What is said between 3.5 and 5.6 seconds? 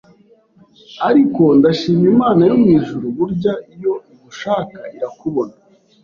iyo igushaka irakubona